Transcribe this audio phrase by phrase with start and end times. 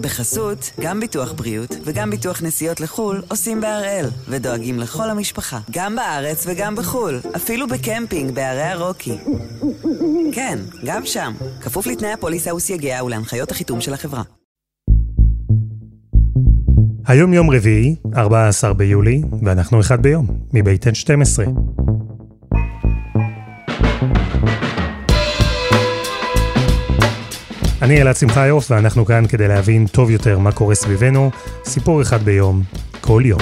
[0.00, 6.44] בחסות, גם ביטוח בריאות וגם ביטוח נסיעות לחו"ל עושים בהראל, ודואגים לכל המשפחה, גם בארץ
[6.46, 9.18] וגם בחו"ל, אפילו בקמפינג בערי הרוקי.
[10.32, 14.22] כן, גם שם, כפוף לתנאי הפוליסה וסייגיה ולהנחיות החיתום של החברה.
[17.06, 21.50] היום יום רביעי, 14 ביולי, ואנחנו אחד ביום, מבית N12.
[27.82, 31.30] אני אלעד שמחיוף, ואנחנו כאן כדי להבין טוב יותר מה קורה סביבנו,
[31.64, 32.62] סיפור אחד ביום,
[33.00, 33.40] כל יום.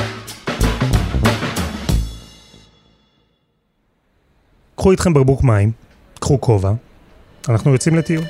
[4.76, 5.70] קחו איתכם בקבוק מים,
[6.20, 6.72] קחו כובע,
[7.48, 8.24] אנחנו יוצאים לטיול.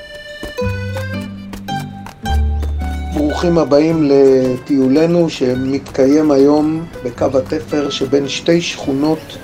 [3.14, 9.38] ברוכים הבאים לטיולנו שמתקיים היום בקו התפר שבין שתי שכונות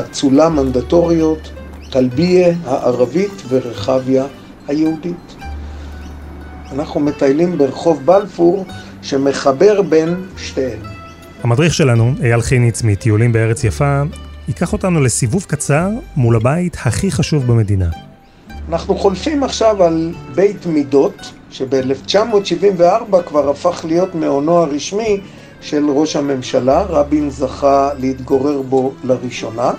[0.00, 1.50] אצולה מנדטוריות,
[1.90, 4.26] טלביה הערבית ורחביה
[4.68, 5.43] היהודית.
[6.72, 8.64] אנחנו מטיילים ברחוב בלפור
[9.02, 10.78] שמחבר בין שתיהן.
[11.42, 14.02] המדריך שלנו, אייל חיניץ מטיולים בארץ יפה,
[14.48, 17.88] ייקח אותנו לסיבוב קצר מול הבית הכי חשוב במדינה.
[18.68, 25.20] אנחנו חולפים עכשיו על בית מידות, שב-1974 כבר הפך להיות מעונו הרשמי
[25.60, 29.70] של ראש הממשלה, רבין זכה להתגורר בו לראשונה.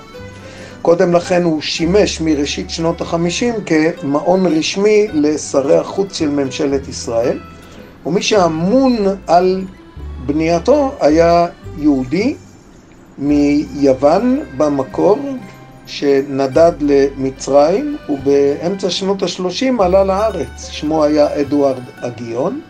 [0.85, 7.39] קודם לכן הוא שימש מראשית שנות החמישים כמעון רשמי לשרי החוץ של ממשלת ישראל,
[8.05, 8.95] ומי שאמון
[9.27, 9.63] על
[10.25, 11.47] בנייתו היה
[11.77, 12.35] יהודי
[13.17, 15.19] מיוון במקור,
[15.85, 20.67] שנדד למצרים, ובאמצע שנות השלושים עלה לארץ.
[20.71, 22.61] שמו היה אדוארד אגיון.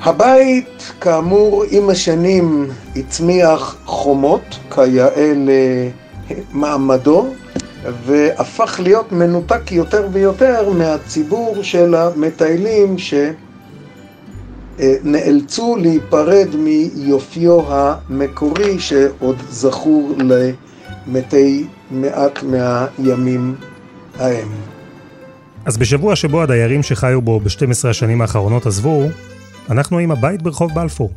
[0.00, 5.32] הבית, כאמור, עם השנים הצמיח חומות, כיאה
[6.30, 7.26] למעמדו,
[8.06, 12.96] והפך להיות מנותק יותר ויותר מהציבור של המטיילים
[14.78, 20.12] שנאלצו להיפרד מיופיו המקורי שעוד זכור
[21.06, 23.54] למתי מעט מהימים
[24.18, 24.48] ההם.
[25.66, 29.02] אז בשבוע שבו הדיירים שחיו בו ב-12 השנים האחרונות עזבו,
[29.70, 31.10] אנחנו עם הבית ברחוב בלפור,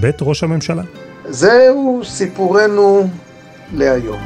[0.00, 0.82] בית ראש הממשלה.
[1.28, 3.08] זהו סיפורנו
[3.72, 4.20] להיום.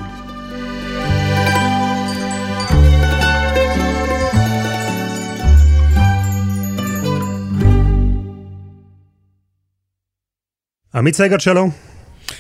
[10.95, 11.71] עמית סגל, שלום.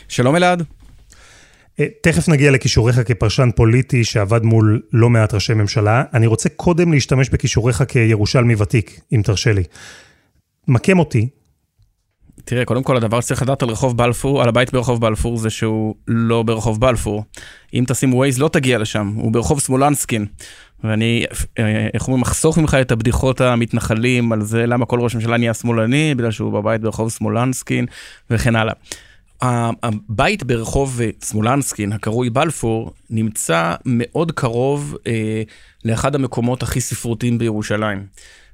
[0.08, 0.62] שלום אלעד.
[1.80, 6.04] אה, תכף נגיע לכישוריך כפרשן פוליטי שעבד מול לא מעט ראשי ממשלה.
[6.14, 9.62] אני רוצה קודם להשתמש בכישוריך כירושלמי ותיק, אם תרשה לי.
[10.68, 11.28] מקם אותי.
[12.50, 15.94] תראה, קודם כל הדבר שצריך לדעת על רחוב בלפור, על הבית ברחוב בלפור, זה שהוא
[16.08, 17.24] לא ברחוב בלפור.
[17.74, 20.26] אם תשים ווייז לא תגיע לשם, הוא ברחוב סמולנסקין.
[20.84, 21.24] ואני,
[21.58, 25.54] אה, איך אומרים, אחסוך ממך את הבדיחות המתנחלים על זה למה כל ראש ממשלה נהיה
[25.54, 27.86] שמאלני, בגלל שהוא בבית ברחוב סמולנסקין
[28.30, 28.74] וכן הלאה.
[29.42, 35.42] הבית ברחוב סמולנסקין, הקרוי בלפור, נמצא מאוד קרוב אה,
[35.84, 38.06] לאחד המקומות הכי ספרותיים בירושלים.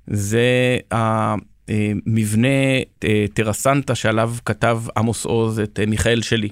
[0.06, 6.48] זה המבנה אה, טרסנטה שעליו כתב עמוס עוז את אה, מיכאל שלי.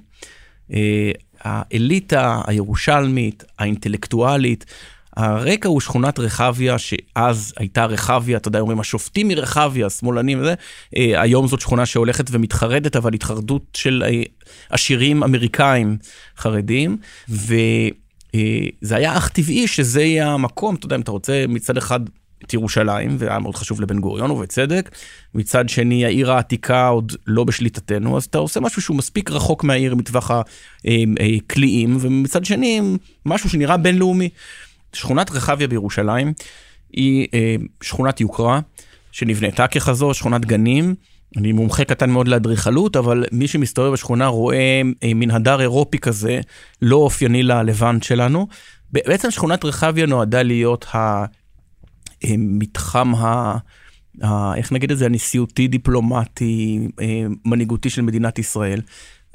[0.73, 1.11] אה,
[1.41, 4.65] האליטה הירושלמית, האינטלקטואלית,
[5.17, 10.55] הרקע הוא שכונת רחביה, שאז הייתה רחביה, אתה יודע, אומרים השופטים מרחביה, שמאלנים וזה,
[10.97, 14.23] אה, היום זאת שכונה שהולכת ומתחרדת, אבל התחרדות של אה,
[14.71, 15.97] עשירים אמריקאים
[16.39, 16.97] חרדים,
[17.29, 17.57] וזה
[18.93, 22.01] אה, היה אך טבעי שזה יהיה המקום, אתה יודע, אם אתה רוצה מצד אחד
[22.47, 24.91] את ירושלים, והיה מאוד חשוב לבן גוריון, ובצדק.
[25.35, 29.95] מצד שני, העיר העתיקה עוד לא בשליטתנו, אז אתה עושה משהו שהוא מספיק רחוק מהעיר
[29.95, 32.81] מטווח הקליעים, ומצד שני,
[33.27, 34.29] משהו שנראה בינלאומי.
[34.95, 36.33] שכונת רחביה בירושלים
[36.93, 38.61] היא אה, שכונת יוקרה
[39.13, 40.95] שנבנתה ככזו, שכונת גנים.
[41.37, 46.41] אני מומחה קטן מאוד לאדריכלות, אבל מי שמסתובב בשכונה רואה אה, מין הדר אירופי כזה,
[46.83, 48.47] לא אופייני ללבנט שלנו.
[48.93, 50.87] בעצם שכונת רחביה נועדה להיות
[52.29, 53.57] המתחם ה...
[54.23, 54.55] ה...
[54.55, 58.81] איך נגיד את זה, הנשיאותי, דיפלומטי, אה, מנהיגותי של מדינת ישראל.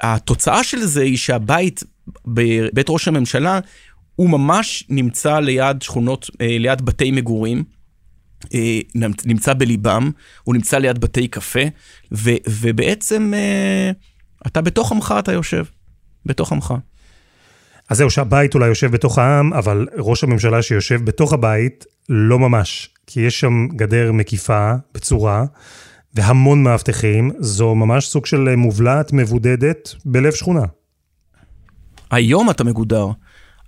[0.00, 1.84] התוצאה של זה היא שהבית,
[2.26, 3.60] בבית ראש הממשלה,
[4.16, 7.64] הוא ממש נמצא ליד שכונות, אה, ליד בתי מגורים.
[8.54, 8.78] אה,
[9.24, 10.10] נמצא בליבם,
[10.44, 11.60] הוא נמצא ליד בתי קפה,
[12.12, 13.32] ו, ובעצם
[14.46, 15.64] אתה בתוך עמך אתה יושב,
[16.26, 16.74] בתוך עמך.
[17.90, 22.88] אז זהו, שהבית אולי יושב בתוך העם, אבל ראש הממשלה שיושב בתוך הבית, לא ממש.
[23.06, 25.44] כי יש שם גדר מקיפה, בצורה,
[26.14, 30.62] והמון מאבטחים, זו ממש סוג של מובלעת מבודדת בלב שכונה.
[32.10, 33.06] היום אתה מגודר.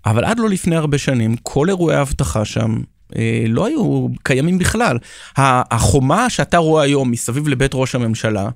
[0.07, 2.81] אבל עד לא לפני הרבה שנים, כל אירועי האבטחה שם
[3.17, 4.99] אה, לא היו קיימים בכלל.
[5.37, 8.49] החומה שאתה רואה היום מסביב לבית ראש הממשלה,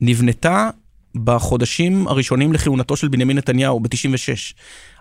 [0.00, 0.70] נבנתה
[1.14, 4.54] בחודשים הראשונים לכהונתו של בנימין נתניהו ב-96.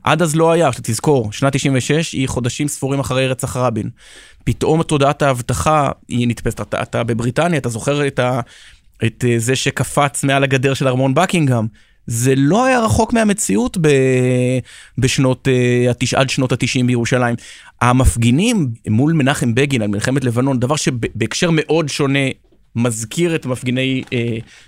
[0.03, 3.89] עד אז לא היה, תזכור, שנת 96 היא חודשים ספורים אחרי רצח רבין.
[4.43, 8.39] פתאום תודעת האבטחה היא נתפסת, אתה, אתה בבריטניה, אתה זוכר את, ה,
[9.05, 11.67] את אה, זה שקפץ מעל הגדר של ארמון בקינגהם.
[12.07, 13.89] זה לא היה רחוק מהמציאות ב,
[14.97, 17.35] בשנות, uh, עד שנות התשעים בירושלים.
[17.81, 22.19] המפגינים מול מנחם בגין על מלחמת לבנון, דבר שבהקשר מאוד שונה
[22.75, 24.11] מזכיר את מפגיני uh,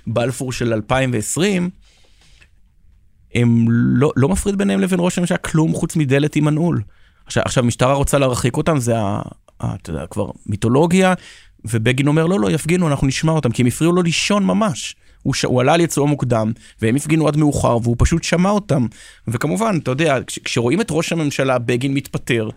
[0.08, 1.70] בלפור של 2020,
[3.36, 6.82] הם לא, לא מפריד ביניהם לבין ראש הממשלה כלום חוץ מדלת עם מנעול.
[7.26, 9.22] עכשיו, עכשיו משטרה רוצה להרחיק אותם, זה ה,
[9.60, 11.14] ה, אתה יודע, כבר מיתולוגיה,
[11.66, 14.96] ובגין אומר, לא, לא, יפגינו, אנחנו נשמע אותם, כי הם הפריעו לו לישון ממש.
[15.24, 15.46] הוא, ש...
[15.46, 16.52] הוא עלה על יצאו מוקדם,
[16.82, 18.88] והם הפגינו עד מאוחר, והוא פשוט שמע אותם.
[19.28, 20.40] וכמובן, אתה יודע, כש...
[20.40, 22.50] כשרואים את ראש הממשלה, בגין מתפטר,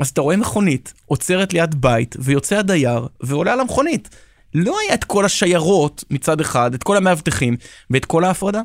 [0.00, 4.08] אז אתה רואה מכונית, עוצרת ליד בית, ויוצא הדייר, ועולה על המכונית.
[4.56, 7.56] לא היה את כל השיירות מצד אחד, את כל המאבטחים,
[7.90, 8.60] ואת כל ההפרדה.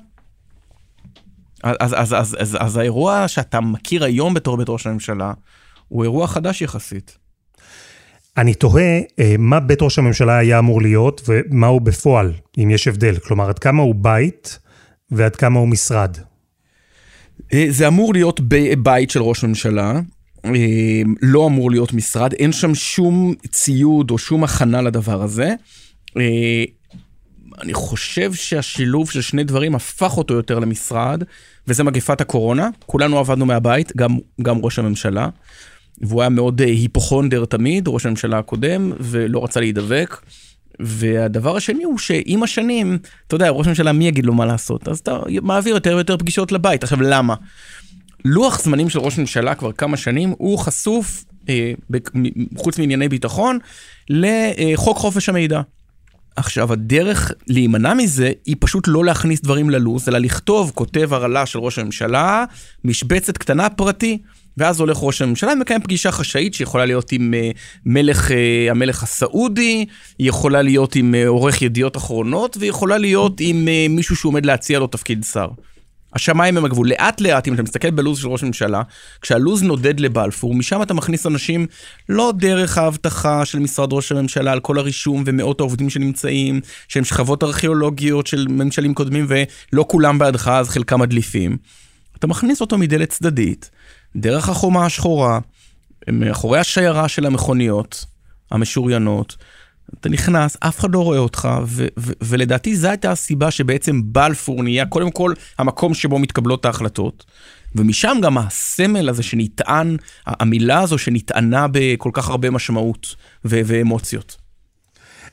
[1.64, 5.34] אז, אז, אז, אז, אז, אז האירוע שאתה מכיר היום בתור בית ראש הממשלה,
[5.88, 7.18] הוא אירוע חדש יחסית.
[8.38, 12.88] אני תוהה אה, מה בית ראש הממשלה היה אמור להיות ומה הוא בפועל, אם יש
[12.88, 13.20] הבדל.
[13.20, 14.60] כלומר, עד כמה הוא בית
[15.12, 16.18] ועד כמה הוא משרד.
[17.54, 18.40] אה, זה אמור להיות
[18.78, 20.00] בית של ראש הממשלה, אה,
[21.22, 25.54] לא אמור להיות משרד, אין שם שום ציוד או שום הכנה לדבר הזה.
[27.62, 31.24] אני חושב שהשילוב של שני דברים הפך אותו יותר למשרד,
[31.68, 32.70] וזה מגפת הקורונה.
[32.86, 35.30] כולנו עבדנו מהבית, גם, גם ראש הממשלה.
[36.02, 40.22] והוא היה מאוד אה, היפוכונדר תמיד, ראש הממשלה הקודם, ולא רצה להידבק.
[40.80, 42.98] והדבר השני הוא שעם השנים,
[43.28, 44.88] אתה יודע, ראש הממשלה, מי יגיד לו מה לעשות?
[44.88, 46.84] אז אתה מעביר יותר ויותר פגישות לבית.
[46.84, 47.36] עכשיו, למה?
[48.26, 51.74] לוח זמנים של ראש ממשלה כבר כמה שנים, הוא חשוף, אה,
[52.58, 53.60] חוץ מענייני ביטחון,
[54.10, 55.62] לחוק חופש המידע.
[56.36, 61.60] עכשיו, הדרך להימנע מזה היא פשוט לא להכניס דברים ללו"ז, אלא לכתוב כותב הרעלה של
[61.60, 62.46] ראש הממשלה,
[62.84, 64.18] משבצת קטנה פרטי.
[64.58, 69.86] ואז הולך ראש הממשלה ומקיים פגישה חשאית שיכולה להיות עם uh, מלך, uh, המלך הסעודי,
[70.20, 74.88] היא יכולה להיות עם uh, עורך ידיעות אחרונות, ויכולה להיות עם מישהו שעומד להציע לו
[74.88, 75.48] תפקיד שר.
[76.14, 76.90] השמיים הם הגבול.
[76.90, 78.82] לאט לאט, אם אתה מסתכל בלו"ז של ראש הממשלה,
[79.22, 81.68] כשהלו"ז נודד לבלפור, משם אתה מכניס אנשים
[82.10, 87.44] לא דרך האבטחה של משרד ראש הממשלה על כל הרישום ומאות העובדים שנמצאים, שהם שכבות
[87.44, 91.58] ארכיאולוגיות של ממשלים קודמים ולא כולם בעדך, אז חלקם מדליפים.
[92.18, 93.70] אתה מכניס אותו מדלת צדדית.
[94.16, 95.40] דרך החומה השחורה,
[96.10, 98.06] מאחורי השיירה של המכוניות
[98.52, 99.38] המשוריינות,
[100.00, 104.64] אתה נכנס, אף אחד לא רואה אותך, ו- ו- ולדעתי זו הייתה הסיבה שבעצם בלפור
[104.64, 107.26] נהיה קודם כל המקום שבו מתקבלות ההחלטות,
[107.76, 113.16] ומשם גם הסמל הזה שנטען, המילה הזו שנטענה בכל כך הרבה משמעות
[113.46, 114.38] ו- ואמוציות.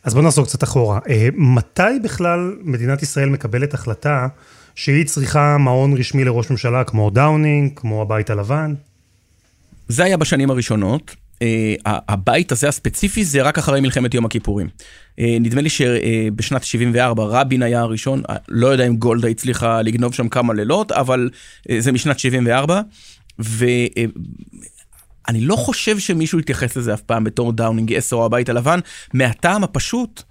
[0.04, 0.98] אז בוא נחזור קצת אחורה.
[1.08, 4.26] אה, מתי בכלל מדינת ישראל מקבלת החלטה
[4.74, 8.74] שהיא צריכה מעון רשמי לראש ממשלה כמו דאונינג, כמו הבית הלבן?
[9.88, 11.16] זה היה בשנים הראשונות.
[11.38, 11.40] אה,
[11.84, 14.66] הבית הזה הספציפי זה רק אחרי מלחמת יום הכיפורים.
[14.66, 20.14] אה, נדמה לי שבשנת 74 רבין היה הראשון, אה, לא יודע אם גולדה הצליחה לגנוב
[20.14, 22.80] שם כמה לילות, אבל אה, זה משנת 74.
[23.38, 28.80] ואני לא חושב שמישהו יתייחס לזה אף פעם בתור דאונינג 10 או הבית הלבן,
[29.14, 30.22] מהטעם הפשוט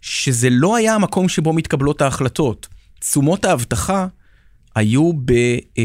[0.00, 2.68] שזה לא היה המקום שבו מתקבלות ההחלטות.
[3.00, 4.06] תשומות האבטחה
[4.74, 5.32] היו ב,
[5.78, 5.84] אה,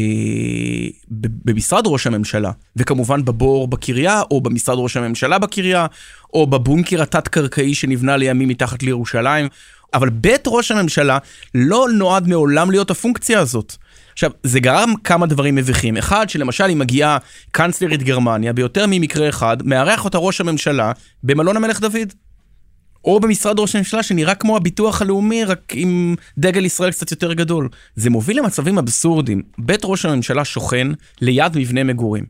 [1.10, 5.86] ב, במשרד ראש הממשלה, וכמובן בבור בקריה, או במשרד ראש הממשלה בקריה,
[6.34, 9.48] או בבונקר התת-קרקעי שנבנה לימים מתחת לירושלים.
[9.94, 11.18] אבל בית ראש הממשלה
[11.54, 13.76] לא נועד מעולם להיות הפונקציה הזאת.
[14.12, 15.96] עכשיו, זה גרם כמה דברים מביכים.
[15.96, 17.18] אחד, שלמשל היא מגיעה
[17.50, 22.12] קאנצלרית גרמניה, ביותר ממקרה אחד, מארח אותה ראש הממשלה במלון המלך דוד.
[23.06, 27.68] או במשרד ראש הממשלה שנראה כמו הביטוח הלאומי, רק עם דגל ישראל קצת יותר גדול.
[27.96, 29.42] זה מוביל למצבים אבסורדים.
[29.58, 30.88] בית ראש הממשלה שוכן
[31.20, 32.24] ליד מבנה מגורים.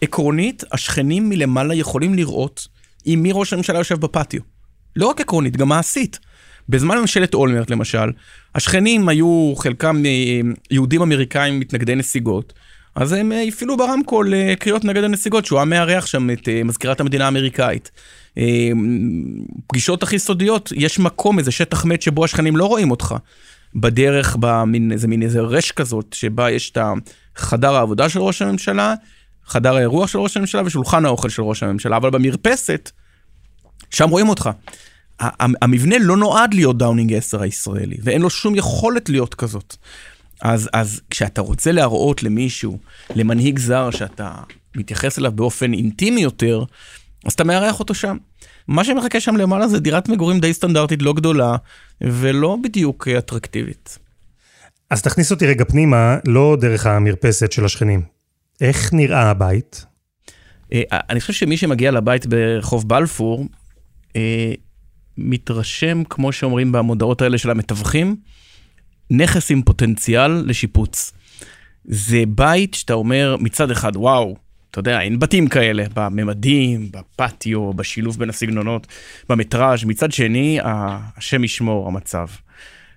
[0.00, 2.68] עקרונית, השכנים מלמעלה יכולים לראות
[3.04, 4.40] עם מי ראש הממשלה יושב בפטיו.
[4.96, 6.18] לא רק עקרונית, גם מעשית.
[6.68, 8.10] בזמן ממשלת אולמרט למשל,
[8.54, 12.52] השכנים היו חלקם אה, יהודים אמריקאים מתנגדי נסיגות,
[12.94, 17.00] אז הם אה, הפעילו ברמקול אה, קריאות נגד הנסיגות, שהוא היה מארח שם את מזכירת
[17.00, 17.90] המדינה האמריקאית.
[19.66, 23.14] פגישות הכי סודיות, יש מקום, איזה שטח מת שבו השכנים לא רואים אותך.
[23.74, 26.78] בדרך, במין, איזה מין איזה רש כזאת, שבה יש את
[27.36, 28.94] חדר העבודה של ראש הממשלה,
[29.46, 32.90] חדר האירוח של ראש הממשלה ושולחן האוכל של ראש הממשלה, אבל במרפסת,
[33.90, 34.50] שם רואים אותך.
[35.38, 39.76] המבנה לא נועד להיות דאונינג 10 הישראלי, ואין לו שום יכולת להיות כזאת.
[40.42, 42.78] אז, אז כשאתה רוצה להראות למישהו,
[43.14, 44.32] למנהיג זר, שאתה
[44.76, 46.64] מתייחס אליו באופן אינטימי יותר,
[47.24, 48.16] אז אתה מארח אותו שם.
[48.68, 51.56] מה שמחכה שם למעלה זה דירת מגורים די סטנדרטית, לא גדולה,
[52.00, 53.98] ולא בדיוק אטרקטיבית.
[54.90, 58.02] אז תכניס אותי רגע פנימה, לא דרך המרפסת של השכנים.
[58.60, 59.84] איך נראה הבית?
[60.72, 63.46] אה, אני חושב שמי שמגיע לבית ברחוב בלפור,
[64.16, 64.52] אה,
[65.18, 68.16] מתרשם, כמו שאומרים במודעות האלה של המתווכים,
[69.12, 71.12] נכס עם פוטנציאל לשיפוץ.
[71.84, 74.36] זה בית שאתה אומר מצד אחד, וואו,
[74.70, 78.86] אתה יודע, אין בתים כאלה, בממדים, בפטיו, בשילוב בין הסגנונות,
[79.28, 82.26] במטראז', מצד שני, השם ישמור המצב.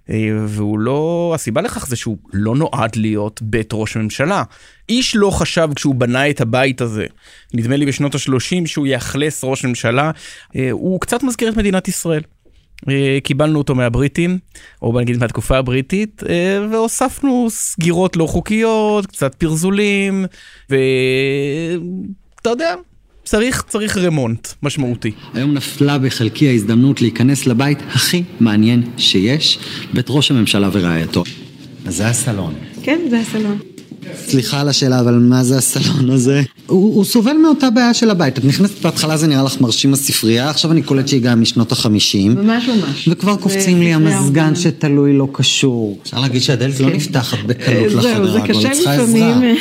[0.09, 4.43] אה, והוא לא, הסיבה לכך זה שהוא לא נועד להיות בית ראש הממשלה.
[4.89, 7.05] איש לא חשב כשהוא בנה את הבית הזה,
[7.53, 10.11] נדמה לי בשנות ה-30 שהוא יאכלס ראש ממשלה,
[10.55, 12.21] אה, הוא קצת מזכיר את מדינת ישראל.
[12.89, 14.37] אה, קיבלנו אותו מהבריטים,
[14.81, 16.23] או נגיד מהתקופה הבריטית,
[16.71, 20.25] והוספנו סגירות לא חוקיות, קצת פרזולים,
[20.69, 22.75] ואתה יודע,
[23.25, 25.11] צריך, צריך רמונט משמעותי.
[25.33, 29.59] היום נפלה בחלקי ההזדמנות להיכנס לבית הכי מעניין שיש,
[29.93, 31.23] בית ראש הממשלה ורעייתו.
[31.85, 32.53] אז זה הסלון.
[32.83, 33.74] כן, זה הסלון.
[34.27, 36.41] סליחה על השאלה, אבל מה זה הסלון הזה?
[36.67, 38.37] הוא, הוא סובל מאותה בעיה של הבית.
[38.37, 42.35] את נכנסת בהתחלה זה נראה לך מרשים הספרייה, עכשיו אני קולט שהיא גם משנות החמישים.
[42.35, 43.07] ממש ממש.
[43.11, 45.99] וכבר קופצים לי המזגן שתלוי לא קשור.
[46.03, 46.95] אפשר להגיד שהדלת לא כן.
[46.95, 48.63] נפתחת בקלות לחדר, אבל צריכה עזרה.
[48.63, 49.55] זה קשה לפעמים,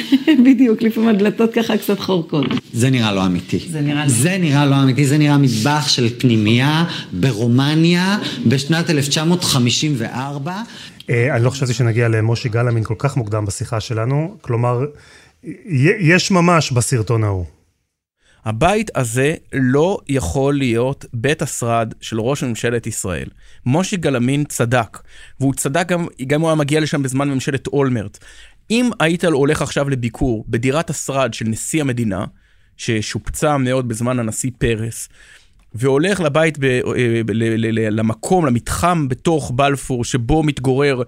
[0.44, 2.46] בדיוק, לפעמים הדלתות ככה קצת חורקות.
[2.72, 3.58] זה נראה לא אמיתי.
[3.70, 10.62] זה נראה זה נראה לא אמיתי, זה נראה מטבח של פנימייה ברומניה בשנת 1954.
[11.10, 14.84] אה, אני לא חשבתי שנגיע למושי גלאמין כל כך מוקדם בשיחה שלנו, כלומר,
[15.98, 17.44] יש ממש בסרטון ההוא.
[18.44, 23.28] הבית הזה לא יכול להיות בית השרד של ראש ממשלת ישראל.
[23.66, 24.98] מושי גלאמין צדק,
[25.40, 28.18] והוא צדק גם, גם הוא היה מגיע לשם בזמן ממשלת אולמרט.
[28.70, 32.24] אם היית הולך עכשיו לביקור בדירת השרד של נשיא המדינה,
[32.76, 35.08] ששופצה מאוד בזמן הנשיא פרס,
[35.74, 36.80] והולך לבית, ב, אה,
[37.26, 41.02] ב, ל, ל, ל, למקום, למתחם בתוך בלפור, שבו מתגורר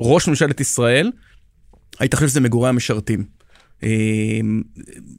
[0.00, 1.10] ראש ממשלת ישראל,
[1.98, 3.24] היית חושב שזה מגורי המשרתים.
[3.82, 4.40] אה,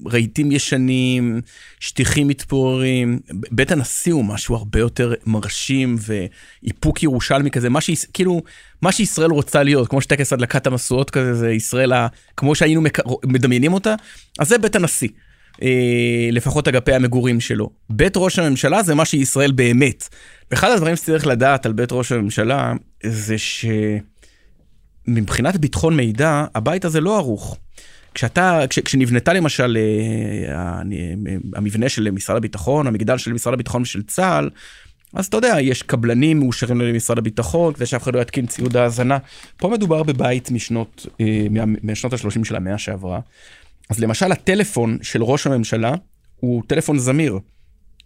[0.06, 1.42] רהיטים ישנים,
[1.80, 3.20] שטיחים מתפוררים,
[3.52, 8.42] בית הנשיא הוא משהו הרבה יותר מרשים ואיפוק ירושלמי כזה, מה, שיש, כאילו,
[8.82, 11.92] מה שישראל רוצה להיות, כמו שטקס הדלקת המשואות כזה, זה ישראל,
[12.38, 12.82] כמו שהיינו
[13.26, 13.96] מדמיינים אותה,
[14.40, 15.10] אז זה בית הנשיא.
[15.64, 17.70] אה, לפחות אגפי המגורים שלו.
[17.90, 20.08] בית ראש הממשלה זה מה שישראל באמת.
[20.52, 22.74] ואחד הדברים שצריך לדעת על בית ראש הממשלה
[23.04, 23.36] זה
[25.08, 27.58] שמבחינת ביטחון מידע, הבית הזה לא ערוך.
[28.14, 30.82] כשאתה, כש, כשנבנתה למשל אה,
[31.56, 34.50] המבנה של משרד הביטחון, המגדל של משרד הביטחון ושל צה"ל,
[35.14, 39.18] אז אתה יודע, יש קבלנים מאושרים למשרד הביטחון, כדי שאף אחד לא יתקין ציוד האזנה.
[39.58, 41.46] פה מדובר בבית משנות, אה,
[41.84, 43.20] משנות ה-30 של המאה שעברה,
[43.90, 45.94] אז למשל הטלפון של ראש הממשלה
[46.36, 47.40] הוא טלפון זמיר.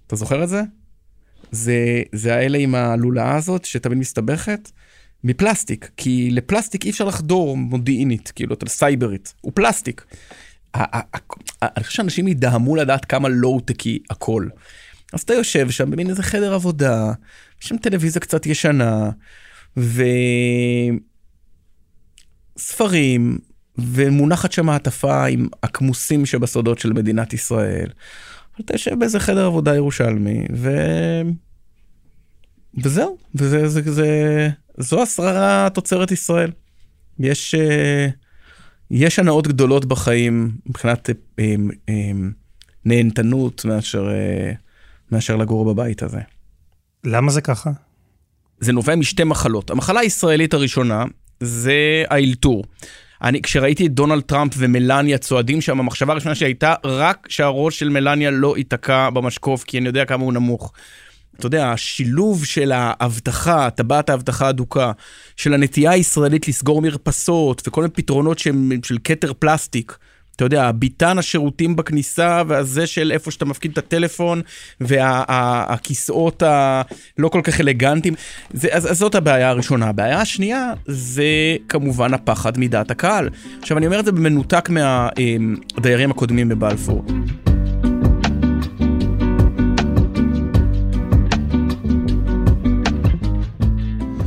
[0.08, 0.62] אתה זוכר את זה?
[1.52, 4.72] זה, זה האלה עם הלולאה הזאת שתמיד מסתבכת,
[5.24, 10.06] מפלסטיק, כי לפלסטיק אי אפשר לחדור מודיעינית, כאילו, אתה סייברית, הוא פלסטיק.
[10.76, 14.48] אני חושב שאנשים ידהמו לדעת כמה לואו-טקי הכל.
[15.14, 17.14] אז אתה יושב שם במין איזה חדר עבודה,
[17.62, 19.10] יש שם טלוויזיה קצת ישנה,
[22.58, 23.40] וספרים,
[23.78, 27.90] ומונחת שם מעטפה עם הכמוסים שבסודות של מדינת ישראל.
[28.60, 30.72] אתה יושב באיזה חדר עבודה ירושלמי, ו...
[32.84, 36.52] וזהו, וזה, זה, זה, זו השררה תוצרת ישראל.
[37.20, 38.08] יש, אה,
[38.92, 41.10] יש הנאות גדולות בחיים מבחינת
[41.40, 41.56] אה,
[41.90, 42.12] אה,
[42.86, 44.10] נהנתנות מאשר,
[45.12, 46.20] מאשר לגור בבית הזה.
[47.04, 47.72] למה זה ככה?
[48.60, 49.70] זה נובע משתי מחלות.
[49.70, 51.04] המחלה הישראלית הראשונה
[51.40, 52.64] זה האלתור.
[53.24, 58.32] אני, כשראיתי את דונלד טראמפ ומלניה צועדים שם, המחשבה הראשונה שהייתה רק שהראש של מלניה
[58.32, 60.74] לא ייתקע במשקוף, כי אני יודע כמה הוא נמוך.
[61.38, 64.92] אתה יודע, השילוב של ההבטחה, טבעת ההבטחה הדוקה,
[65.38, 68.40] של הנטייה הישראלית לסגור מרפסות וכל מיני פתרונות
[68.84, 69.98] של כתר פלסטיק.
[70.42, 74.42] אתה יודע, ביתן השירותים בכניסה, והזה של איפה שאתה מפקיד את הטלפון,
[74.82, 78.14] והכיסאות הלא כל כך אלגנטיים.
[78.54, 79.88] זה, אז, אז זאת הבעיה הראשונה.
[79.88, 81.24] הבעיה השנייה זה
[81.70, 83.30] כמובן הפחד מדעת הקהל.
[83.60, 87.06] עכשיו, אני אומר את זה במנותק מהדיירים אמ, הקודמים בבלפור.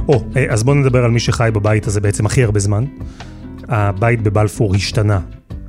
[0.09, 2.85] או, אה, אז בואו נדבר על מי שחי בבית הזה בעצם הכי הרבה זמן.
[3.69, 5.21] הבית בבלפור השתנה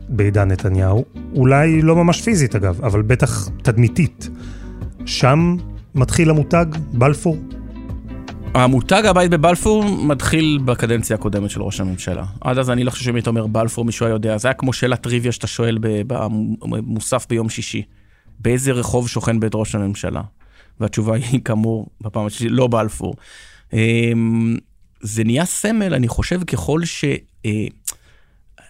[0.09, 4.29] בעידן נתניהו, אולי לא ממש פיזית אגב, אבל בטח תדמיתית.
[5.05, 5.55] שם
[5.95, 7.38] מתחיל המותג בלפור?
[8.53, 12.25] המותג הבית בבלפור מתחיל בקדנציה הקודמת של ראש הממשלה.
[12.41, 14.74] עד אז אני לא חושב שאם היית אומר בלפור מישהו היה יודע, זה היה כמו
[14.74, 15.77] שאלת טריוויה שאתה שואל
[16.59, 17.83] במוסף ביום שישי.
[18.39, 20.21] באיזה רחוב שוכן בית ראש הממשלה?
[20.79, 23.15] והתשובה היא כאמור, בפעם השלישית, לא בלפור.
[23.74, 24.57] אמ,
[25.01, 27.05] זה נהיה סמל, אני חושב, ככל ש...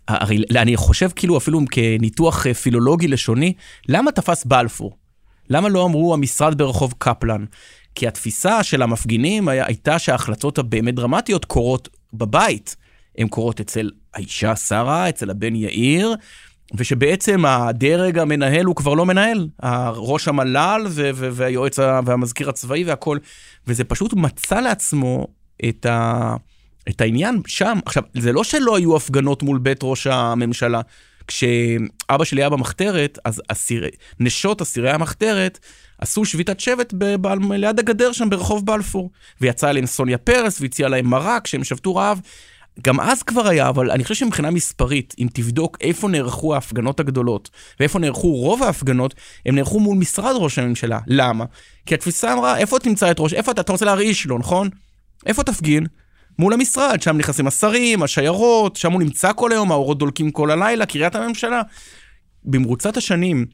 [0.07, 3.53] הרי אני חושב כאילו אפילו כניתוח אה, פילולוגי לשוני,
[3.89, 4.97] למה תפס בלפור?
[5.50, 7.45] למה לא אמרו המשרד ברחוב קפלן?
[7.95, 12.75] כי התפיסה של המפגינים הייתה שההחלטות הבאמת דרמטיות קורות בבית.
[13.17, 16.15] הן קורות אצל האישה שרה, אצל הבן יאיר,
[16.74, 19.47] ושבעצם הדרג המנהל הוא כבר לא מנהל,
[19.95, 23.17] ראש המל"ל והיועץ והמזכיר הצבאי והכל,
[23.67, 25.27] וזה פשוט מצא לעצמו
[25.69, 26.35] את, ה,
[26.89, 27.79] את העניין שם.
[27.85, 30.81] עכשיו, זה לא שלא היו הפגנות מול בית ראש הממשלה.
[31.27, 33.85] כשאבא שלי היה במחתרת, אז אסיר,
[34.19, 35.59] נשות אסירי המחתרת
[35.99, 39.11] עשו שביתת שבט ב, ליד הגדר שם ברחוב בלפור.
[39.41, 42.19] ויצאה אליהם סוניה פרס והציעה להם מרק שהם שבתו רעב.
[42.81, 47.49] גם אז כבר היה, אבל אני חושב שמבחינה מספרית, אם תבדוק איפה נערכו ההפגנות הגדולות
[47.79, 49.15] ואיפה נערכו רוב ההפגנות,
[49.45, 50.99] הם נערכו מול משרד ראש הממשלה.
[51.07, 51.45] למה?
[51.85, 54.69] כי התפיסה אמרה, איפה תמצא את ראש, איפה אתה, אתה רוצה להרעיש לו, נכון?
[55.25, 55.85] איפה תפגין?
[56.39, 60.85] מול המשרד, שם נכנסים השרים, השיירות, שם הוא נמצא כל היום, האורות דולקים כל הלילה,
[60.85, 61.61] קריית הממשלה.
[62.43, 63.45] במרוצת השנים,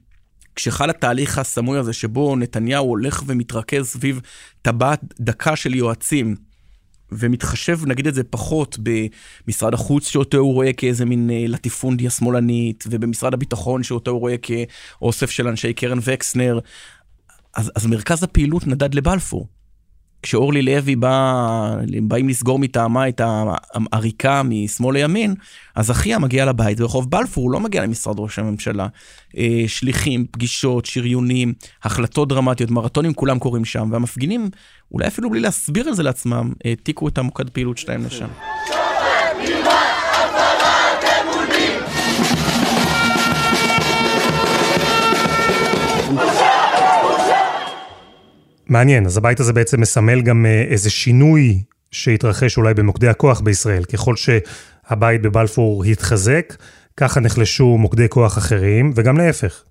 [0.55, 4.21] כשחל התהליך הסמוי הזה, שבו נתניהו הולך ומתרכז סביב
[4.61, 6.35] טבעת דקה של יועצים,
[7.11, 8.77] ומתחשב, נגיד את זה פחות,
[9.47, 14.35] במשרד החוץ שאותו הוא רואה כאיזה מין אה, לטיפונדיה שמאלנית, ובמשרד הביטחון שאותו הוא רואה
[14.37, 16.59] כאוסף של אנשי קרן וקסנר,
[17.55, 19.47] אז, אז מרכז הפעילות נדד לבלפור.
[20.23, 25.35] כשאורלי לוי באה, באים לסגור מטעמה את העריקה משמאל לימין,
[25.75, 28.87] אז אחיה מגיע לבית ברחוב בלפור, הוא לא מגיע למשרד ראש הממשלה.
[29.37, 34.49] אה, שליחים, פגישות, שריונים, החלטות דרמטיות, מרתונים, כולם קורים שם, והמפגינים,
[34.91, 38.27] אולי אפילו בלי להסביר את זה לעצמם, העתיקו את המוקד פעילות שלהם לשם.
[48.71, 53.83] מעניין, אז הבית הזה בעצם מסמל גם אה, איזה שינוי שהתרחש אולי במוקדי הכוח בישראל.
[53.83, 56.55] ככל שהבית בבלפור התחזק,
[56.97, 59.63] ככה נחלשו מוקדי כוח אחרים, וגם להפך.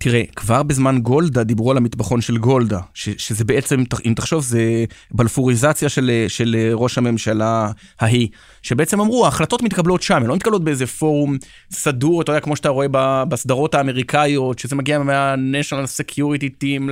[0.00, 4.84] תראה, כבר בזמן גולדה דיברו על המטבחון של גולדה, ש, שזה בעצם, אם תחשוב, זה
[5.10, 8.28] בלפוריזציה של, של ראש הממשלה ההיא,
[8.62, 11.36] שבעצם אמרו, ההחלטות מתקבלות שם, הן לא מתקבלות באיזה פורום
[11.72, 12.88] סדור, אתה יודע, כמו שאתה רואה
[13.24, 16.90] בסדרות האמריקאיות, שזה מגיע מה-National Security Team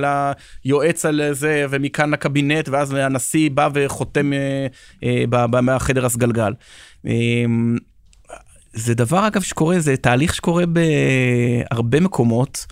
[0.65, 4.67] ליועץ על זה, ומכאן לקבינט, ואז הנשיא בא וחותם אה,
[5.03, 6.53] אה, מהחדר הסגלגל.
[7.07, 7.13] אה,
[8.73, 12.65] זה דבר, אגב, שקורה, זה תהליך שקורה בהרבה מקומות.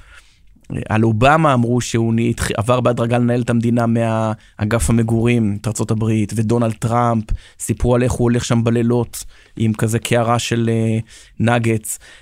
[0.90, 2.14] על אובמה אמרו שהוא
[2.58, 7.24] עבר בהדרגה לנהל את המדינה מהאגף המגורים, את הברית, ודונלד טראמפ,
[7.60, 9.24] סיפרו על איך הוא הולך שם בלילות
[9.58, 10.70] עם כזה קערה של.
[10.70, 11.00] אה,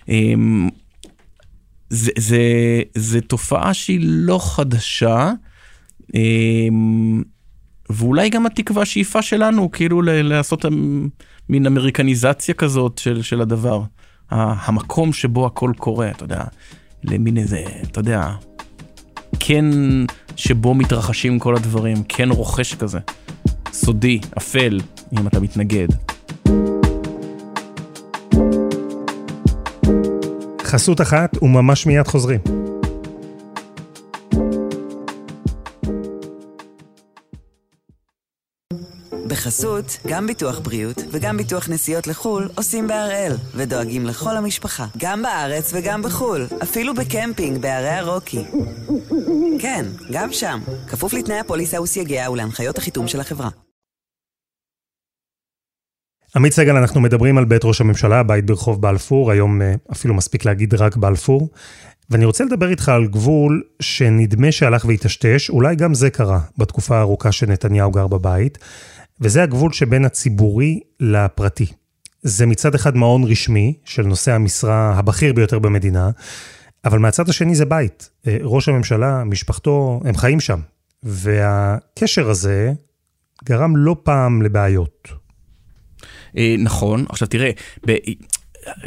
[0.10, 0.69] אמ,
[1.89, 2.41] זה, זה,
[2.95, 5.32] זה תופעה שהיא לא חדשה,
[6.15, 7.23] אמ,
[7.89, 10.65] ואולי גם התקווה, השאיפה שלנו, כאילו לעשות
[11.49, 13.82] מין אמריקניזציה כזאת של, של הדבר.
[14.29, 16.43] המקום שבו הכל קורה, אתה יודע.
[17.03, 18.31] למין איזה, אתה יודע,
[19.39, 19.65] כן
[20.35, 22.99] שבו מתרחשים כל הדברים, כן רוכש כזה,
[23.71, 24.79] סודי, אפל,
[25.19, 25.87] אם אתה מתנגד.
[30.63, 32.62] חסות אחת וממש מיד חוזרים.
[39.34, 45.72] בחסות, גם ביטוח בריאות וגם ביטוח נסיעות לחו"ל עושים בהראל, ודואגים לכל המשפחה, גם בארץ
[45.74, 48.43] וגם בחו"ל, אפילו בקמפינג בערי הרוקי.
[49.60, 53.50] כן, גם שם, כפוף לתנאי הפוליסה וסייגיה ולהנחיות החיתום של החברה.
[56.36, 60.46] עמית סגל, אנחנו מדברים על בית ראש הממשלה, הבית ברחוב בלפור, היום אה, אפילו מספיק
[60.46, 61.50] להגיד רק בלפור.
[62.10, 67.32] ואני רוצה לדבר איתך על גבול שנדמה שהלך והיטשטש, אולי גם זה קרה בתקופה הארוכה
[67.32, 68.58] שנתניהו גר בבית.
[69.21, 71.65] וזה הגבול שבין הציבורי לפרטי.
[72.21, 76.10] זה מצד אחד מעון רשמי של נושא המשרה הבכיר ביותר במדינה,
[76.86, 78.10] אבל מהצד השני זה בית.
[78.28, 80.60] אה, ראש הממשלה, משפחתו, הם חיים שם.
[81.04, 82.73] והקשר הזה
[83.43, 85.08] גרם לא פעם לבעיות.
[86.38, 87.52] אה, נכון, עכשיו תראה,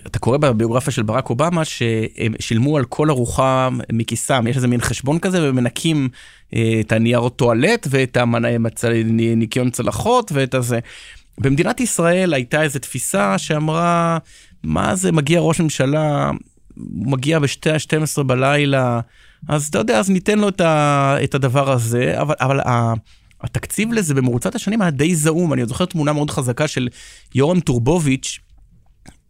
[0.06, 4.80] אתה קורא בביוגרפיה של ברק אובמה שהם שילמו על כל ארוחה מכיסם, יש איזה מין
[4.80, 6.08] חשבון כזה ומנקים
[6.54, 8.16] אה, את הניירות טואלט ואת
[9.36, 10.78] ניקיון צלחות ואת הזה.
[11.40, 14.18] במדינת ישראל הייתה איזו תפיסה שאמרה,
[14.62, 16.30] מה זה מגיע ראש ממשלה,
[16.92, 19.00] מגיע בשתי ה-12 בלילה,
[19.48, 22.60] אז אתה יודע, אז ניתן לו את, ה, את הדבר הזה, אבל, אבל
[23.40, 26.88] התקציב לזה במרוצת השנים היה די זעום, אני זוכר תמונה מאוד חזקה של
[27.34, 28.38] יורם טורבוביץ',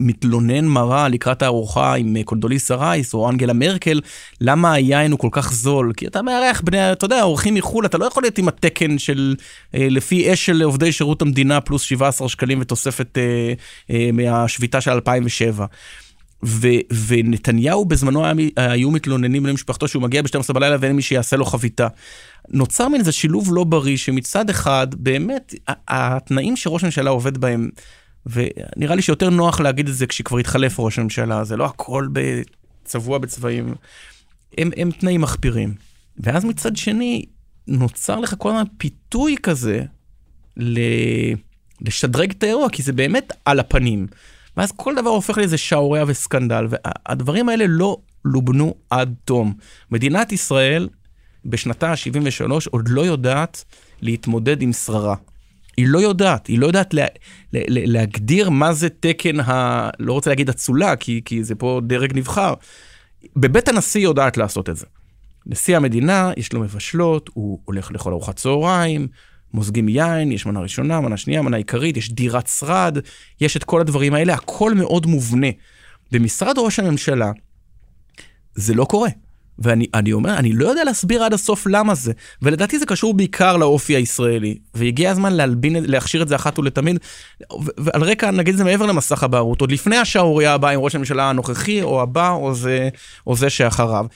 [0.01, 4.01] מתלונן מרה לקראת הארוחה עם קונדוליסה רייס או אנגלה מרקל,
[4.41, 5.93] למה היין הוא כל כך זול?
[5.97, 9.35] כי אתה מארח בני, אתה יודע, אורחים מחו"ל, אתה לא יכול להיות עם התקן של,
[9.75, 13.53] אה, לפי אש של עובדי שירות המדינה, פלוס 17 שקלים ותוספת אה,
[13.91, 15.67] אה, מהשביתה של 2007.
[16.45, 16.69] ו,
[17.07, 21.89] ונתניהו בזמנו היה, היו מתלוננים למשפחתו שהוא מגיע ב-12 בלילה ואין מי שיעשה לו חביתה.
[22.49, 25.55] נוצר מן איזה שילוב לא בריא שמצד אחד באמת
[25.89, 27.71] התנאים שראש הממשלה עובד בהם
[28.27, 32.09] ונראה לי שיותר נוח להגיד את זה כשכבר התחלף ראש הממשלה, זה לא הכל
[32.85, 33.75] צבוע בצבעים,
[34.59, 35.75] הם, הם תנאים מחפירים.
[36.19, 37.25] ואז מצד שני,
[37.67, 39.83] נוצר לך כל הזמן פיתוי כזה
[40.57, 40.81] ל...
[41.81, 44.07] לשדרג את האירוע, כי זה באמת על הפנים.
[44.57, 49.55] ואז כל דבר הופך לאיזה שעוריה וסקנדל, והדברים האלה לא לובנו עד תום.
[49.91, 50.89] מדינת ישראל
[51.45, 53.65] בשנתה ה-73 עוד לא יודעת
[54.01, 55.17] להתמודד עם שררה.
[55.77, 57.07] היא לא יודעת, היא לא יודעת לה,
[57.53, 59.91] לה, לה, להגדיר מה זה תקן ה...
[59.99, 62.55] לא רוצה להגיד אצולה, כי, כי זה פה דרג נבחר.
[63.37, 64.87] בבית הנשיא יודעת לעשות את זה.
[65.47, 69.09] נשיא המדינה, יש לו מבשלות, הוא הולך לאכול ארוחת צהריים,
[69.55, 72.99] מוזגים יין, יש מנה ראשונה, מנה שנייה, מנה עיקרית, יש דירת שרד,
[73.41, 75.47] יש את כל הדברים האלה, הכל מאוד מובנה.
[76.12, 77.33] במשרד ראש הממשלה,
[78.55, 79.09] זה לא קורה.
[79.59, 83.97] ואני אומר, אני לא יודע להסביר עד הסוף למה זה, ולדעתי זה קשור בעיקר לאופי
[83.97, 86.99] הישראלי, והגיע הזמן להלבין, להכשיר את זה אחת ולתמיד,
[87.79, 91.31] ועל רקע, נגיד את זה מעבר למסך הבערות, עוד לפני השערורייה הבאה עם ראש הממשלה
[91.31, 92.88] הנוכחי, או הבא, או זה,
[93.27, 94.07] או זה שאחריו.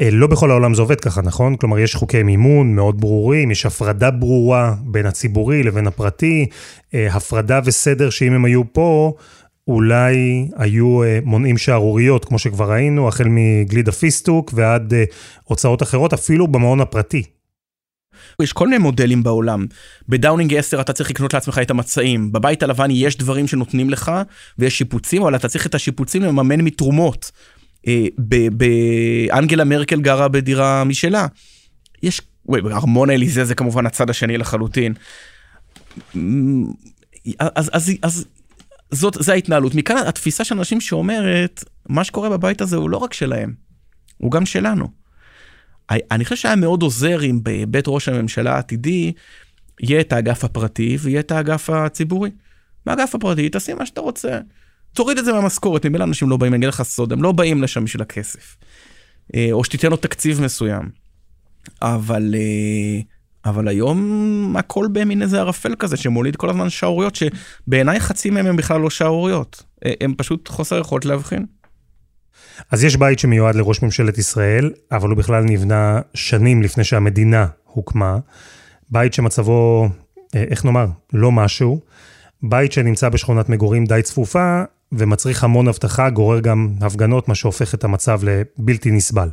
[0.00, 1.56] אה, לא בכל העולם זה עובד ככה, נכון?
[1.56, 6.46] כלומר, יש חוקי מימון מאוד ברורים, יש הפרדה ברורה בין הציבורי לבין הפרטי,
[6.94, 9.12] אה, הפרדה וסדר שאם הם היו פה,
[9.68, 15.04] אולי היו אה, מונעים שערוריות, כמו שכבר ראינו, החל מגלידה פיסטוק ועד אה,
[15.44, 17.22] הוצאות אחרות, אפילו במעון הפרטי.
[18.42, 19.66] יש כל מיני מודלים בעולם.
[20.08, 22.32] בדאונינג 10 אתה צריך לקנות לעצמך את המצעים.
[22.32, 24.12] בבית הלבן יש דברים שנותנים לך,
[24.58, 27.30] ויש שיפוצים, אבל אתה צריך את השיפוצים לממן מתרומות.
[27.86, 28.06] אה,
[28.52, 31.26] באנגלה מרקל גרה בדירה משלה.
[32.02, 34.94] יש, ארמון אליזה זה כמובן הצד השני לחלוטין.
[37.38, 38.26] אז, אז, אז
[38.92, 39.74] זאת, זה ההתנהלות.
[39.74, 43.54] מכאן התפיסה של אנשים שאומרת, מה שקורה בבית הזה הוא לא רק שלהם,
[44.18, 44.88] הוא גם שלנו.
[45.90, 49.12] אני חושב שהיה מאוד עוזר אם בבית ראש הממשלה העתידי,
[49.80, 52.30] יהיה את האגף הפרטי ויהיה את האגף הציבורי.
[52.86, 54.38] באגף הפרטי תשים מה שאתה רוצה.
[54.92, 57.62] תוריד את זה מהמשכורת, ממילא אנשים לא באים, אני אגיד לך סוד, הם לא באים
[57.62, 58.56] לשם בשביל הכסף.
[59.34, 60.90] אה, או שתיתן לו תקציב מסוים.
[61.82, 63.00] אבל אה,
[63.44, 68.56] אבל היום הכל במין איזה ערפל כזה שמוליד כל הזמן שערוריות שבעיניי חצי מהם הם
[68.56, 69.62] בכלל לא שערוריות,
[70.00, 71.46] הם פשוט חוסר יכולת להבחין.
[72.70, 78.18] אז יש בית שמיועד לראש ממשלת ישראל, אבל הוא בכלל נבנה שנים לפני שהמדינה הוקמה.
[78.90, 79.88] בית שמצבו,
[80.34, 81.80] אה, איך נאמר, לא משהו.
[82.42, 87.84] בית שנמצא בשכונת מגורים די צפופה ומצריך המון אבטחה, גורר גם הפגנות, מה שהופך את
[87.84, 89.28] המצב לבלתי נסבל.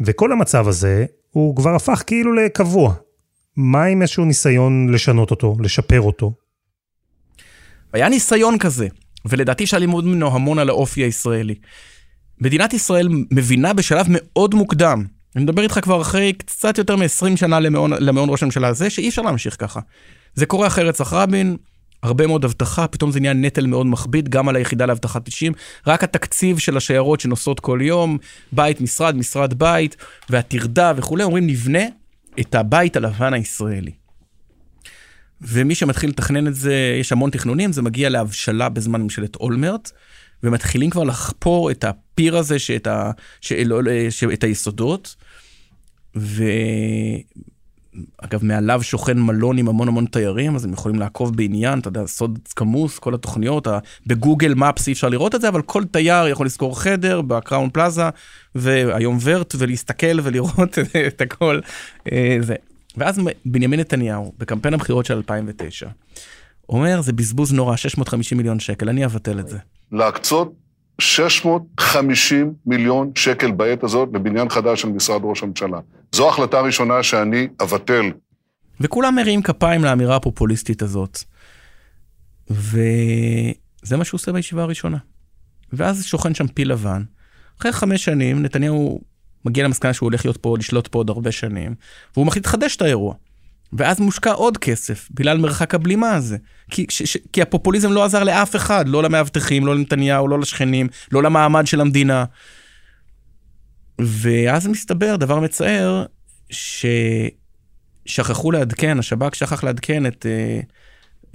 [0.00, 2.94] וכל המצב הזה הוא כבר הפך כאילו לקבוע.
[3.56, 6.32] מה עם איזשהו ניסיון לשנות אותו, לשפר אותו?
[7.92, 8.88] היה ניסיון כזה,
[9.24, 11.54] ולדעתי אפשר ללמוד ממנו המון על האופי הישראלי.
[12.40, 15.04] מדינת ישראל מבינה בשלב מאוד מוקדם,
[15.36, 19.08] אני מדבר איתך כבר אחרי קצת יותר מ-20 שנה למעון, למעון ראש הממשלה הזה, שאי
[19.08, 19.80] אפשר להמשיך ככה.
[20.34, 21.56] זה קורה אחרי רצח רבין,
[22.02, 25.52] הרבה מאוד אבטחה, פתאום זה נהיה נטל מאוד מכביד, גם על היחידה לאבטחת 90.
[25.86, 28.18] רק התקציב של השיירות שנוסעות כל יום,
[28.52, 29.96] בית, משרד, משרד, בית,
[30.30, 31.82] והטרדה וכולי, אומרים נבנה
[32.40, 33.92] את הבית הלבן הישראלי.
[35.40, 39.90] ומי שמתחיל לתכנן את זה, יש המון תכנונים, זה מגיע להבשלה בזמן ממשלת אולמרט,
[40.42, 43.10] ומתחילים כבר לחפור את הפיר הזה, שאת ה,
[43.40, 45.16] שלא, שאת היסודות.
[46.16, 46.44] ו...
[48.18, 52.06] אגב, מעליו שוכן מלון עם המון המון תיירים, אז הם יכולים לעקוב בעניין, אתה יודע,
[52.06, 53.66] סוד כמוס, כל התוכניות,
[54.06, 58.08] בגוגל מפס אי אפשר לראות את זה, אבל כל תייר יכול לזכור חדר בקראון פלאזה,
[58.54, 61.60] והיום ורט, ולהסתכל ולראות את הכל.
[62.12, 62.54] אה, זה.
[62.96, 65.88] ואז בנימין נתניהו, בקמפיין הבחירות של 2009,
[66.68, 69.58] אומר, זה בזבוז נורא, 650 מיליון שקל, אני אבטל את זה.
[69.92, 70.52] להקצות
[71.00, 75.78] 650 מיליון שקל בעת הזאת לבניין חדש של משרד ראש הממשלה.
[76.12, 78.10] זו החלטה ראשונה שאני אבטל.
[78.80, 81.18] וכולם מריעים כפיים לאמירה הפופוליסטית הזאת.
[82.50, 84.98] וזה מה שהוא עושה בישיבה הראשונה.
[85.72, 87.02] ואז שוכן שם פיל לבן.
[87.60, 89.00] אחרי חמש שנים נתניהו
[89.44, 91.74] מגיע למסקנה שהוא הולך להיות פה, לשלוט פה עוד הרבה שנים,
[92.14, 93.14] והוא מחליט לחדש את האירוע.
[93.72, 96.36] ואז מושקע עוד כסף, בגלל מרחק הבלימה הזה.
[96.70, 100.88] כי, ש, ש, כי הפופוליזם לא עזר לאף אחד, לא למאבטחים, לא לנתניהו, לא לשכנים,
[101.12, 102.24] לא למעמד של המדינה.
[103.98, 106.04] ואז מסתבר, דבר מצער,
[108.06, 110.60] ששכחו לעדכן, השב"כ שכח לעדכן את, אה,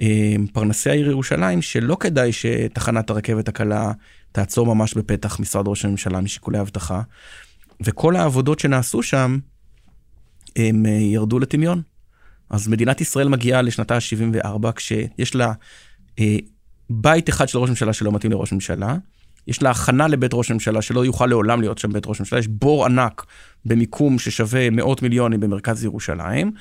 [0.00, 3.92] אה, פרנסי העיר ירושלים, שלא כדאי שתחנת הרכבת הקלה
[4.32, 7.02] תעצור ממש בפתח משרד ראש הממשלה משיקולי אבטחה,
[7.80, 9.38] וכל העבודות שנעשו שם,
[10.56, 11.82] הם אה, ירדו לטמיון.
[12.50, 15.52] אז מדינת ישראל מגיעה לשנתה ה-74, כשיש לה
[16.18, 16.36] אה,
[16.90, 18.96] בית אחד של ראש ממשלה שלא מתאים לראש ממשלה,
[19.46, 22.48] יש לה הכנה לבית ראש ממשלה שלא יוכל לעולם להיות שם בית ראש ממשלה, יש
[22.48, 23.26] בור ענק
[23.64, 26.52] במיקום ששווה מאות מיליונים במרכז ירושלים,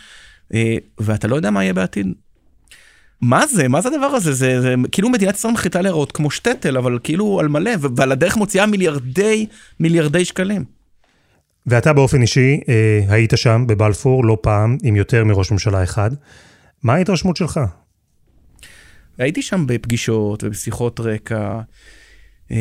[0.54, 2.08] אה, ואתה לא יודע מה יהיה בעתיד.
[3.22, 3.68] מה זה?
[3.68, 4.34] מה זה הדבר הזה?
[4.34, 8.38] זה, זה כאילו מדינת ישראל מחליטה להיראות כמו שטטל, אבל כאילו על מלא, ועל הדרך
[8.38, 9.46] מוציאה מיליארדי
[9.80, 10.66] מיליארדי שקלים.
[11.68, 16.12] ואתה באופן אישי אה, היית שם בבלפור לא פעם עם יותר מראש ממשלה אחד.
[16.84, 17.60] מה ההתרשמות שלך?
[19.18, 21.60] הייתי שם בפגישות ובשיחות רקע,
[22.52, 22.58] אה,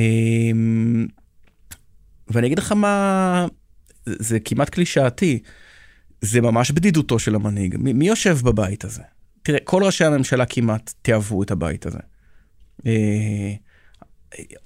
[2.29, 3.47] ואני אגיד לך מה,
[4.07, 5.38] זה כמעט קלישאתי,
[6.21, 7.77] זה ממש בדידותו של המנהיג.
[7.79, 9.03] מי, מי יושב בבית הזה?
[9.43, 11.99] תראה, כל ראשי הממשלה כמעט תיעבו את הבית הזה.
[12.87, 13.53] אה,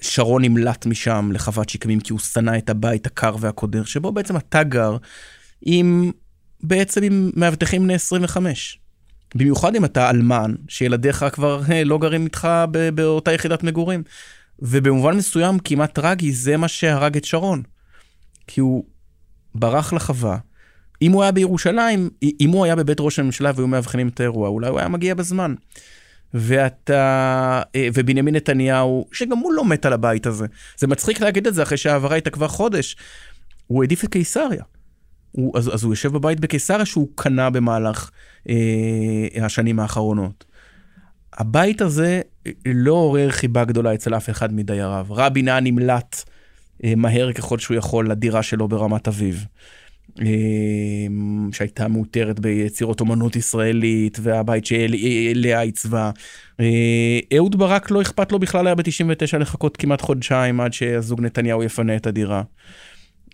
[0.00, 4.62] שרון נמלט משם לחוות שקמים כי הוא שנא את הבית הקר והקודר, שבו בעצם אתה
[4.62, 4.96] גר
[5.62, 6.10] עם,
[6.62, 8.78] בעצם עם מאבטחים בני 25.
[9.34, 12.48] במיוחד אם אתה אלמן, שילדיך כבר hey, לא גרים איתך
[12.94, 14.02] באותה יחידת מגורים.
[14.58, 17.62] ובמובן מסוים כמעט טרגי, זה מה שהרג את שרון.
[18.46, 18.84] כי הוא
[19.54, 20.38] ברח לחווה.
[21.02, 24.68] אם הוא היה בירושלים, אם הוא היה בבית ראש הממשלה והיו מאבחנים את האירוע, אולי
[24.68, 25.54] הוא היה מגיע בזמן.
[26.34, 30.46] ואתה, אה, ובנימין נתניהו, שגם הוא לא מת על הבית הזה.
[30.76, 32.96] זה מצחיק להגיד את זה אחרי שההעברה כבר חודש.
[33.66, 34.62] הוא העדיף את קיסריה.
[35.32, 38.10] הוא, אז, אז הוא יושב בבית בקיסריה שהוא קנה במהלך
[38.48, 40.44] אה, השנים האחרונות.
[41.32, 42.20] הבית הזה
[42.66, 45.06] לא עורר חיבה גדולה אצל אף אחד מדייריו.
[45.10, 46.24] רבין היה נמלט
[46.84, 49.46] אה, מהר ככל שהוא יכול לדירה שלו ברמת אביב.
[50.20, 56.10] אמ, שהייתה מאותרת ביצירות אומנות ישראלית, והבית שאליה עיצבה.
[56.60, 61.62] אה, אהוד ברק לא אכפת לו בכלל היה ב-99 לחכות כמעט חודשיים עד שהזוג נתניהו
[61.62, 62.42] יפנה את הדירה.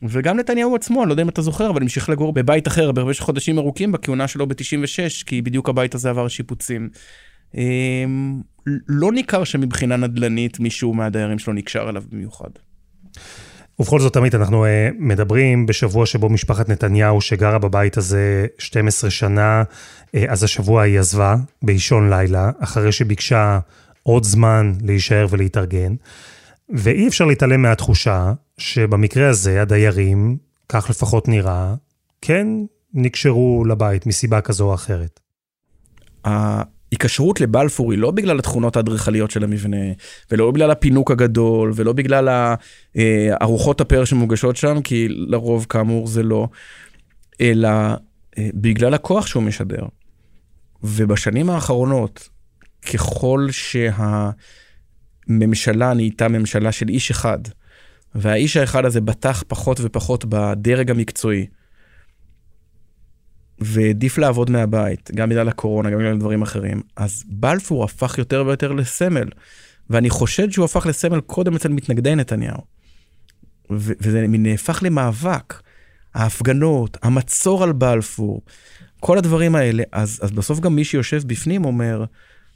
[0.02, 3.22] וגם נתניהו עצמו, אני לא יודע אם אתה זוכר, אבל המשיך לגור בבית אחר במשך
[3.24, 6.88] חודשים ארוכים בכהונה שלו ב-96, כי בדיוק הבית הזה עבר שיפוצים.
[7.54, 8.40] אמ,
[8.88, 12.50] לא ניכר שמבחינה נדל"נית מישהו מהדיירים שלו נקשר אליו במיוחד.
[13.78, 19.62] ובכל זאת, עמית, אנחנו uh, מדברים בשבוע שבו משפחת נתניהו, שגרה בבית הזה 12 שנה,
[20.06, 23.58] uh, אז השבוע היא עזבה באישון לילה, אחרי שביקשה
[24.02, 25.94] עוד זמן להישאר ולהתארגן.
[26.68, 30.36] ואי אפשר להתעלם מהתחושה שבמקרה הזה הדיירים,
[30.68, 31.74] כך לפחות נראה,
[32.20, 32.46] כן
[32.94, 35.20] נקשרו לבית מסיבה כזו או אחרת.
[36.94, 39.76] היקשרות לבלפור היא לא בגלל התכונות האדריכליות של המבנה,
[40.30, 42.28] ולא בגלל הפינוק הגדול, ולא בגלל
[42.96, 46.48] אה, ארוחות הפאר שמוגשות שם, כי לרוב כאמור זה לא,
[47.40, 47.68] אלא
[48.38, 49.82] אה, בגלל הכוח שהוא משדר.
[50.82, 52.28] ובשנים האחרונות,
[52.92, 53.48] ככל
[55.28, 57.38] שהממשלה נהייתה ממשלה של איש אחד,
[58.14, 61.46] והאיש האחד הזה בטח פחות ופחות בדרג המקצועי,
[63.58, 68.72] והעדיף לעבוד מהבית, גם בגלל הקורונה, גם בגלל דברים אחרים, אז בלפור הפך יותר ויותר
[68.72, 69.28] לסמל.
[69.90, 72.60] ואני חושד שהוא הפך לסמל קודם אצל מתנגדי נתניהו.
[73.70, 75.54] ו- וזה נהפך למאבק.
[76.14, 78.42] ההפגנות, המצור על בלפור,
[79.00, 82.04] כל הדברים האלה, אז, אז בסוף גם מי שיושב בפנים אומר,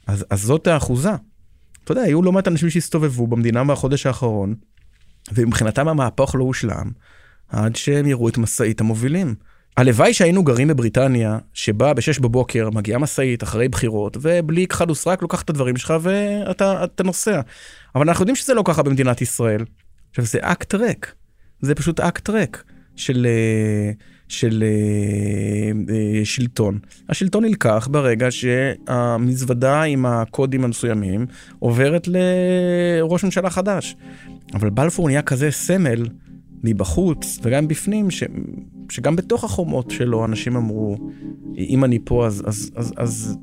[0.07, 1.11] אז, אז זאת האחוזה.
[1.83, 4.55] אתה יודע, היו לא מעט אנשים שהסתובבו במדינה מהחודש האחרון,
[5.31, 6.91] ומבחינתם המהפך לא הושלם,
[7.49, 9.35] עד שהם יראו את משאית המובילים.
[9.79, 15.41] הלוואי שהיינו גרים בבריטניה, שבה ב-6 בבוקר מגיעה משאית אחרי בחירות, ובלי כחל וסרק לוקח
[15.41, 17.41] את הדברים שלך ואתה נוסע.
[17.95, 19.65] אבל אנחנו יודעים שזה לא ככה במדינת ישראל.
[20.09, 21.13] עכשיו זה אקט ריק,
[21.61, 22.63] זה פשוט אקט ריק
[22.95, 23.91] של, אה,
[24.27, 24.63] של של
[25.89, 26.79] אה, שלטון.
[27.09, 31.25] השלטון נלקח ברגע שהמזוודה עם הקודים המסוימים
[31.59, 33.95] עוברת לראש ממשלה חדש.
[34.53, 36.07] אבל בלפור נהיה כזה סמל
[36.63, 38.23] מבחוץ וגם בפנים, ש...
[38.89, 40.97] שגם בתוך החומות שלו אנשים אמרו,
[41.57, 43.37] אם אני פה אז, אז, אז, אז,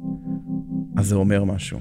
[0.97, 1.79] אז זה אומר משהו.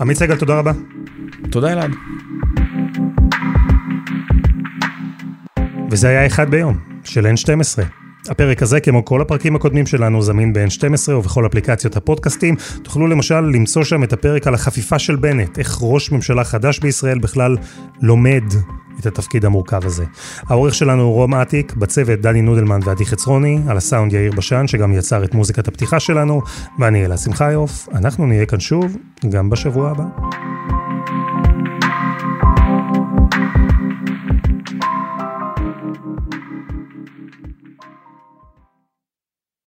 [0.00, 0.72] עמית סגל, תודה רבה.
[1.50, 1.90] תודה אלעד.
[5.90, 8.01] וזה היה אחד ביום, של N12.
[8.32, 12.54] הפרק הזה, כמו כל הפרקים הקודמים שלנו, זמין ב-N12 ובכל אפליקציות הפודקאסטים.
[12.82, 17.18] תוכלו למשל למצוא שם את הפרק על החפיפה של בנט, איך ראש ממשלה חדש בישראל
[17.18, 17.56] בכלל
[18.00, 18.44] לומד
[19.00, 20.04] את התפקיד המורכב הזה.
[20.48, 24.92] העורך שלנו הוא רום אטיק, בצוות דני נודלמן ועדי חצרוני, על הסאונד יאיר בשן, שגם
[24.92, 26.42] יצר את מוזיקת הפתיחה שלנו,
[26.78, 27.88] ואני אלעד שמחיוף.
[27.94, 28.96] אנחנו נהיה כאן שוב,
[29.30, 30.71] גם בשבוע הבא.